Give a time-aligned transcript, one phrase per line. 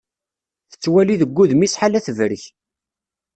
[0.71, 2.43] Tettwali deg wudem-is ḥala tebrek.